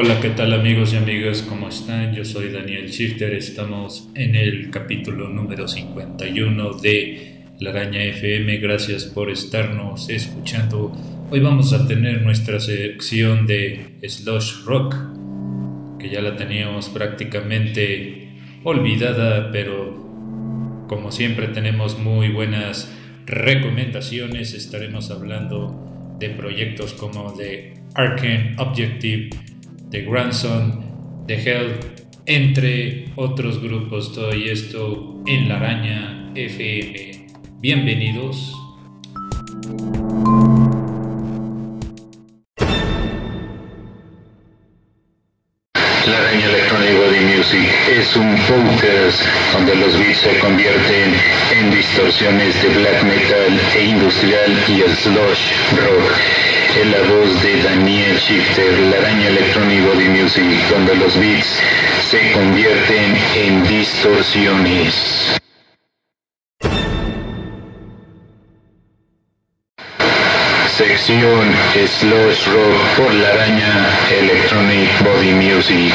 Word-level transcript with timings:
Hola, 0.00 0.20
¿qué 0.20 0.28
tal 0.28 0.52
amigos 0.52 0.92
y 0.92 0.96
amigas? 0.96 1.42
¿Cómo 1.42 1.70
están? 1.70 2.14
Yo 2.14 2.24
soy 2.24 2.52
Daniel 2.52 2.88
Shifter, 2.88 3.32
estamos 3.32 4.08
en 4.14 4.36
el 4.36 4.70
capítulo 4.70 5.28
número 5.28 5.66
51 5.66 6.74
de 6.74 7.46
La 7.58 7.70
Araña 7.70 8.04
FM, 8.04 8.58
gracias 8.58 9.06
por 9.06 9.30
estarnos 9.30 10.10
escuchando. 10.10 10.92
Hoy 11.30 11.40
vamos 11.40 11.72
a 11.72 11.88
tener 11.88 12.22
nuestra 12.22 12.60
sección 12.60 13.46
de 13.46 13.96
Slush 14.06 14.64
Rock, 14.66 14.94
que 15.98 16.10
ya 16.10 16.20
la 16.20 16.36
teníamos 16.36 16.90
prácticamente 16.90 18.28
olvidada, 18.64 19.50
pero 19.50 20.86
como 20.86 21.10
siempre 21.10 21.48
tenemos 21.48 21.98
muy 21.98 22.28
buenas 22.28 22.94
recomendaciones, 23.28 24.54
estaremos 24.54 25.10
hablando 25.10 26.16
de 26.18 26.30
proyectos 26.30 26.94
como 26.94 27.32
de 27.32 27.74
Arkane 27.94 28.56
Objective, 28.58 29.30
de 29.90 30.02
Grandson, 30.02 31.24
de 31.26 31.34
Hell, 31.34 31.76
entre 32.26 33.12
otros 33.16 33.62
grupos. 33.62 34.14
Todo 34.14 34.32
esto 34.32 35.22
en 35.26 35.48
La 35.48 35.56
Araña 35.56 36.32
FM. 36.34 37.26
Bienvenidos. 37.60 38.54
Es 47.50 48.14
un 48.14 48.36
podcast 48.46 49.22
donde 49.54 49.74
los 49.76 49.98
beats 49.98 50.18
se 50.18 50.38
convierten 50.38 51.14
en 51.50 51.70
distorsiones 51.70 52.62
de 52.62 52.68
black 52.68 53.02
metal 53.04 53.60
e 53.74 53.84
industrial 53.84 54.64
y 54.68 54.82
el 54.82 54.94
slush 54.94 55.52
rock. 55.78 56.12
En 56.82 56.90
la 56.90 56.98
voz 57.08 57.42
de 57.42 57.62
Daniel 57.62 58.18
Shifter, 58.18 58.78
La 58.90 58.98
Araña 58.98 59.28
Electronic 59.28 59.82
Body 59.82 60.08
Music, 60.08 60.44
donde 60.68 60.94
los 60.96 61.18
beats 61.18 61.62
se 62.10 62.32
convierten 62.32 63.16
en 63.34 63.66
distorsiones. 63.66 65.40
Sección 70.76 71.54
Slush 71.72 72.46
Rock 72.46 72.76
por 72.98 73.14
la 73.14 73.28
araña 73.30 73.88
Electronic 74.20 75.02
Body 75.02 75.32
Music. 75.32 75.94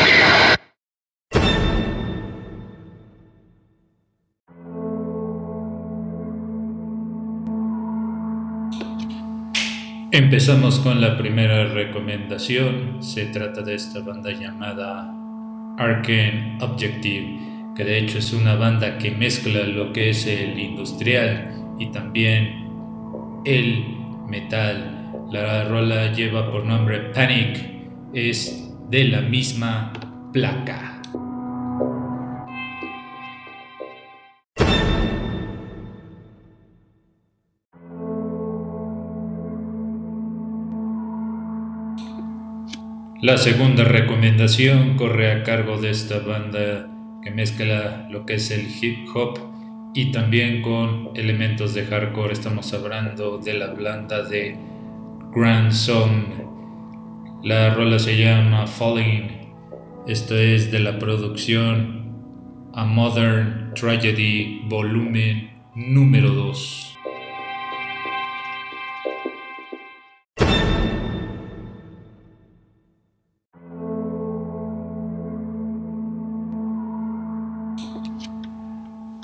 Empezamos 10.13 10.77
con 10.77 11.01
la 11.01 11.17
primera 11.17 11.65
recomendación. 11.73 13.01
Se 13.01 13.25
trata 13.25 13.63
de 13.63 13.73
esta 13.73 13.99
banda 14.01 14.29
llamada 14.29 15.11
Arkane 15.79 16.59
Objective, 16.61 17.39
que 17.75 17.83
de 17.83 17.97
hecho 17.97 18.19
es 18.19 18.31
una 18.31 18.53
banda 18.53 18.99
que 18.99 19.09
mezcla 19.09 19.63
lo 19.63 19.91
que 19.91 20.11
es 20.11 20.27
el 20.27 20.59
industrial 20.59 21.65
y 21.79 21.87
también 21.87 22.69
el 23.43 23.85
metal. 24.29 25.11
La 25.31 25.63
rola 25.63 26.11
lleva 26.11 26.51
por 26.51 26.63
nombre 26.63 27.09
Panic, 27.11 27.59
es 28.13 28.71
de 28.91 29.05
la 29.05 29.21
misma 29.21 29.93
placa. 30.31 30.92
La 43.23 43.37
segunda 43.37 43.85
recomendación 43.85 44.97
corre 44.97 45.31
a 45.31 45.43
cargo 45.43 45.77
de 45.77 45.91
esta 45.91 46.19
banda 46.19 46.89
que 47.23 47.31
mezcla 47.31 48.05
lo 48.11 48.25
que 48.25 48.33
es 48.33 48.51
el 48.51 48.67
hip 48.67 49.07
hop 49.15 49.39
y 49.93 50.11
también 50.11 50.61
con 50.61 51.11
elementos 51.15 51.73
de 51.73 51.85
hardcore. 51.85 52.33
Estamos 52.33 52.73
hablando 52.73 53.37
de 53.37 53.53
la 53.53 53.67
banda 53.67 54.23
de 54.23 54.57
Grand 55.33 55.71
Song. 55.71 56.25
La 57.43 57.73
rola 57.73 57.97
se 57.97 58.17
llama 58.17 58.67
Falling. 58.67 59.31
Esto 60.05 60.35
es 60.35 60.69
de 60.69 60.79
la 60.79 60.99
producción 60.99 62.71
A 62.73 62.83
Modern 62.83 63.73
Tragedy 63.73 64.63
volumen 64.67 65.49
número 65.75 66.31
2. 66.31 66.92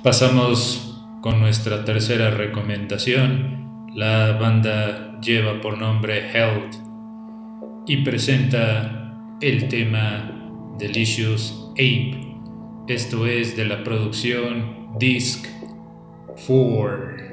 Pasamos 0.03 1.03
con 1.21 1.39
nuestra 1.39 1.83
tercera 1.85 2.29
recomendación. 2.29 3.89
La 3.93 4.33
banda 4.33 5.19
lleva 5.21 5.59
por 5.61 5.77
nombre 5.77 6.31
Held 6.31 6.75
y 7.85 7.97
presenta 8.03 9.37
el 9.41 9.67
tema 9.67 10.75
Delicious 10.77 11.71
Ape. 11.73 12.35
Esto 12.87 13.25
es 13.25 13.57
de 13.57 13.65
la 13.65 13.83
producción 13.83 14.97
Disc 14.97 15.45
4. 16.47 17.28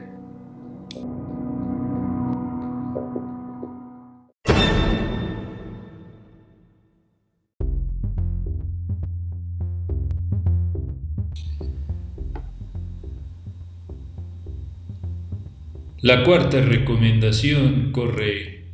La 16.02 16.24
cuarta 16.24 16.60
recomendación 16.60 17.90
corre 17.90 18.64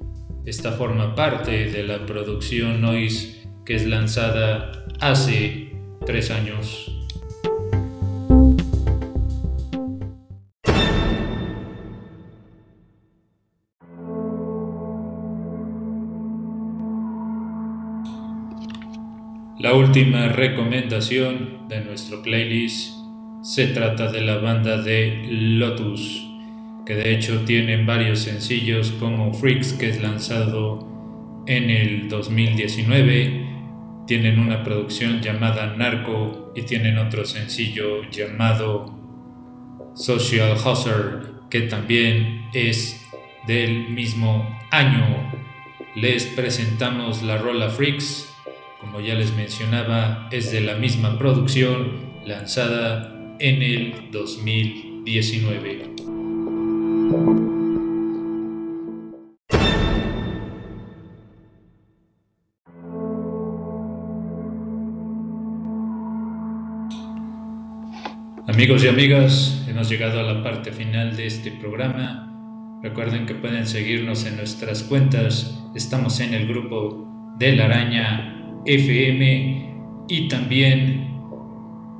Esta 0.46 0.74
forma 0.74 1.16
parte 1.16 1.72
de 1.72 1.84
la 1.84 2.06
producción 2.06 2.80
Noise 2.80 3.48
que 3.66 3.76
es 3.76 3.88
lanzada 3.88 4.86
hace 5.00 5.72
tres 6.06 6.30
años. 6.30 6.92
La 19.60 19.74
última 19.74 20.28
recomendación 20.28 21.68
de 21.70 21.84
nuestro 21.84 22.22
playlist 22.22 22.94
se 23.42 23.66
trata 23.68 24.12
de 24.12 24.22
la 24.22 24.38
banda 24.38 24.78
de 24.78 25.26
Lotus 25.28 26.25
que 26.86 26.96
de 26.96 27.14
hecho 27.14 27.42
tienen 27.42 27.86
varios 27.86 28.20
sencillos 28.20 28.92
como 29.00 29.34
Freaks 29.34 29.74
que 29.74 29.90
es 29.90 30.02
lanzado 30.02 31.44
en 31.48 31.70
el 31.70 32.10
2019, 32.10 33.46
tienen 34.08 34.40
una 34.40 34.64
producción 34.64 35.22
llamada 35.22 35.76
Narco 35.76 36.52
y 36.56 36.62
tienen 36.62 36.98
otro 36.98 37.26
sencillo 37.26 38.10
llamado 38.12 38.94
Social 39.96 40.56
Hustle 40.56 41.36
que 41.50 41.62
también 41.62 42.50
es 42.54 43.06
del 43.48 43.90
mismo 43.90 44.60
año. 44.72 45.32
Les 45.96 46.26
presentamos 46.26 47.24
la 47.24 47.38
Rola 47.38 47.70
Freaks, 47.70 48.34
como 48.80 49.00
ya 49.00 49.16
les 49.16 49.34
mencionaba, 49.36 50.28
es 50.32 50.52
de 50.52 50.62
la 50.62 50.76
misma 50.76 51.18
producción 51.18 52.06
lanzada 52.26 53.36
en 53.40 53.62
el 53.64 54.12
2019. 54.12 56.05
Amigos 68.56 68.86
y 68.86 68.88
amigas, 68.88 69.66
hemos 69.68 69.90
llegado 69.90 70.18
a 70.18 70.24
la 70.24 70.42
parte 70.42 70.72
final 70.72 71.18
de 71.18 71.28
este 71.28 71.52
programa. 71.52 72.80
Recuerden 72.82 73.26
que 73.26 73.36
pueden 73.36 73.68
seguirnos 73.68 74.26
en 74.26 74.38
nuestras 74.38 74.84
cuentas. 74.84 75.62
Estamos 75.76 76.22
en 76.22 76.34
el 76.34 76.48
grupo 76.48 77.36
de 77.38 77.54
la 77.54 77.66
araña 77.66 78.62
FM 78.66 80.06
y 80.08 80.30
también 80.30 81.06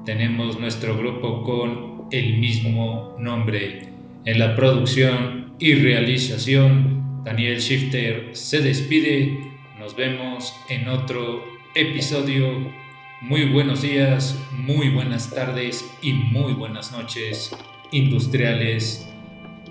tenemos 0.06 0.58
nuestro 0.58 0.98
grupo 0.98 1.44
con 1.44 2.08
el 2.12 2.38
mismo 2.38 3.18
nombre. 3.20 3.90
En 4.24 4.40
la 4.40 4.56
producción 4.56 5.56
y 5.60 5.74
realización, 5.74 7.22
Daniel 7.26 7.60
Shifter 7.60 8.30
se 8.32 8.62
despide. 8.62 9.38
Nos 9.78 9.98
vemos 9.98 10.54
en 10.70 10.88
otro 10.88 11.44
episodio 11.76 12.85
muy 13.22 13.46
buenos 13.46 13.82
días, 13.82 14.38
muy 14.52 14.90
buenas 14.90 15.30
tardes 15.30 15.86
y 16.02 16.14
muy 16.14 16.54
buenas 16.54 16.92
noches 16.92 17.56
industriales 17.92 19.08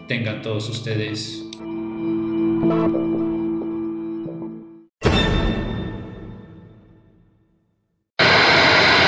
tengan 0.08 0.42
todos 0.42 0.68
ustedes. 0.68 1.42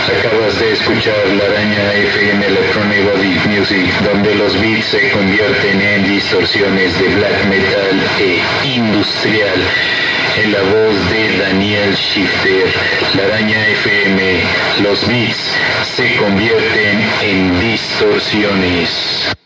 Acabas 0.06 0.60
de 0.60 0.72
escuchar 0.72 1.26
la 1.38 1.44
araña 1.44 1.94
FM 1.94 2.46
Electronic 2.46 3.04
Body 3.04 3.58
Music, 3.58 3.86
donde 4.04 4.34
los 4.34 4.60
beats 4.60 4.86
se 4.86 5.10
convierten 5.10 5.80
en 5.80 6.08
distorsiones 6.08 6.98
de 6.98 7.14
black 7.14 7.44
metal 7.48 8.00
e 8.20 8.40
industrial 8.76 9.95
en 10.36 10.52
la 10.52 10.60
voz 10.60 11.10
de 11.10 11.38
Daniel 11.38 11.94
Shifter, 11.94 12.66
la 13.14 13.24
araña 13.24 13.68
FM, 13.68 14.42
los 14.82 15.06
beats 15.08 15.56
se 15.96 16.16
convierten 16.16 17.00
en 17.22 17.60
distorsiones. 17.60 19.36